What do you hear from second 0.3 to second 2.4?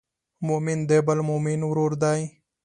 مؤمن د بل مؤمن ورور دی.